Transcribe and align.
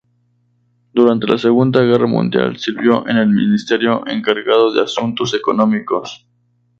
Durante 0.93 1.27
la 1.27 1.37
Segunda 1.37 1.83
Guerra 1.83 2.07
Mundial 2.07 2.57
sirvió 2.57 3.07
en 3.07 3.17
el 3.17 3.27
ministerio 3.29 4.01
encargado 4.07 4.73
de 4.73 4.81
asuntos 4.81 5.35
económicos. 5.35 6.27